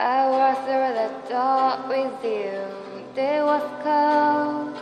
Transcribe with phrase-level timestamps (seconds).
[0.00, 2.58] I was through the door with you.
[3.16, 4.74] It was cold.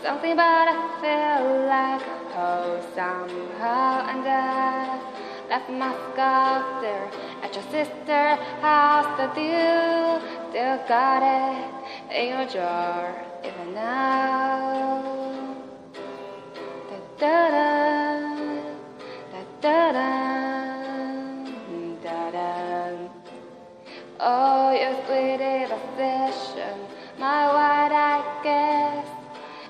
[0.00, 5.00] Something about it felt like home somehow, and I
[5.48, 7.10] left my scarf there
[7.42, 9.10] at your sister's house.
[9.18, 13.10] That you still got it in your drawer
[13.44, 15.25] even now.
[24.18, 26.80] Oh, your sweet possession, um,
[27.18, 29.06] my white I guess.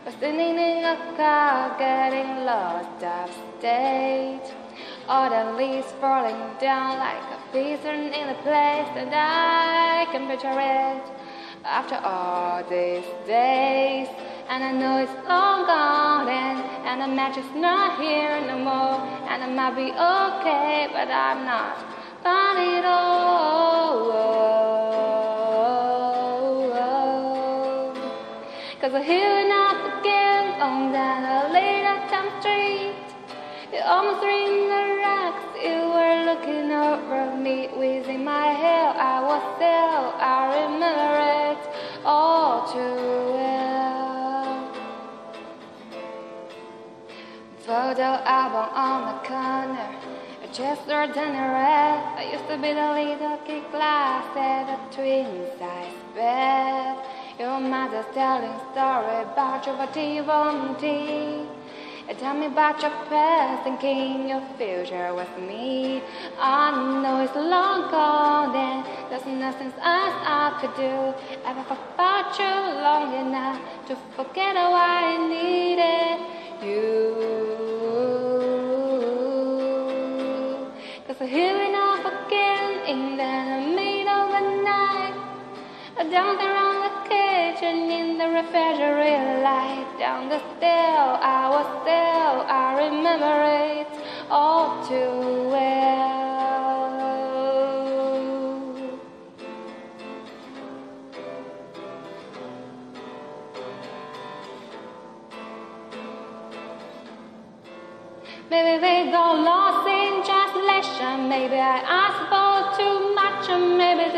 [0.05, 4.53] Was sitting in a car, getting lost upstate.
[5.09, 10.51] All the leaves falling down like a pigeon in a place, and I can picture
[10.51, 11.03] it
[11.65, 14.09] after all these days.
[14.49, 16.66] And I know it's long gone, and,
[17.01, 18.97] and the is not here no more.
[19.29, 21.77] And I might be okay, but I'm not
[22.23, 24.37] fine at all.
[28.81, 32.95] Cause we're here up again on that little town street.
[33.73, 38.95] You almost ring the rocks, you were looking over me, wheezing my hair.
[38.97, 40.56] I was there, I
[47.97, 49.89] Photo album on the corner,
[50.45, 51.97] a Chester dinner red.
[52.21, 56.99] I used to be the little kid class at a twin size bed.
[57.39, 61.47] Your mother's telling story about your tea.
[62.19, 66.03] Tell me about your past, thinking your future with me.
[66.39, 71.15] I know it's long gone, and there's nothing else I could do.
[71.49, 73.59] Ever forgot you long enough
[73.89, 76.46] to forget why I needed
[86.17, 92.67] Down on the kitchen in the refrigerator light Down the stair I was there I
[92.85, 93.37] remember
[93.83, 93.87] it
[94.31, 95.77] all too well.
[108.51, 111.29] Maybe we got lost in translation.
[111.29, 112.36] Maybe I asked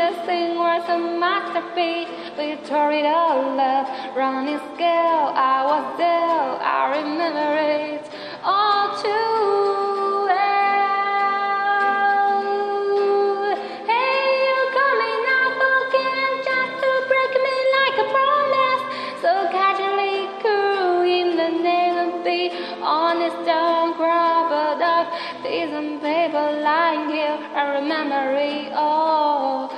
[0.09, 2.09] this thing was a masterpiece.
[2.37, 6.57] We tore it all up Running scale I was there.
[6.77, 8.09] I remember it
[8.43, 10.79] all too well
[13.89, 15.23] Hey, you coming
[15.77, 16.33] again?
[16.47, 18.83] Just to break me like a promise.
[19.23, 20.19] So casually
[21.19, 22.25] in the name of
[22.81, 24.49] honest Don't grab
[26.01, 27.37] paper lying here.
[27.53, 29.69] I remember it all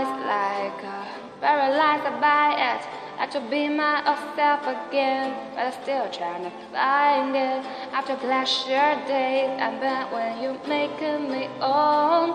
[0.00, 2.82] lies like a paralyzed by it.
[3.18, 7.64] I to be myself again, but I'm still trying to find it.
[7.92, 12.28] After pleasure days, I bet when you're making me own.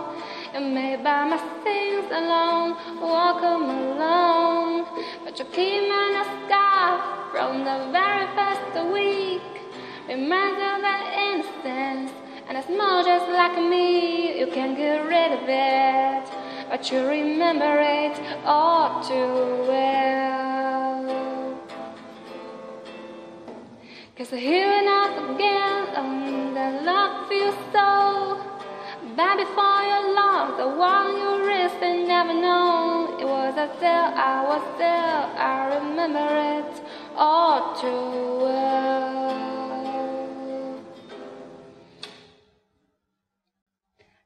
[0.53, 4.85] You made by my things alone, walk 'em alone.
[5.23, 6.89] But you keep me a scar
[7.31, 9.51] from the very first week.
[10.07, 12.11] Reminds of that innocence.
[12.47, 16.34] And it's more just like me, you can't get rid of it.
[16.75, 21.07] But you remember it all too well.
[24.17, 28.43] Cause here and up again, and the love feels so
[29.15, 33.21] bad before your love, the one you risked and never known.
[33.21, 36.27] It was a there, I was there, I remember
[36.59, 36.83] it
[37.15, 38.84] all too well.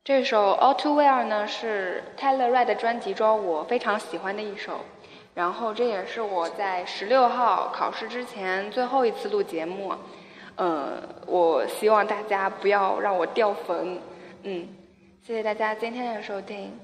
[0.10, 4.80] 这首《All Too Well》呢是 Taylor Red 专辑中我非常喜欢的一首，
[5.36, 9.94] 然后这也是我在十六号考试之前最后一次录节目，
[10.56, 10.94] 呃，
[11.28, 14.02] 我希望大家不要让我掉粉，
[14.42, 14.68] 嗯，
[15.22, 16.80] 谢谢大家今天的收听。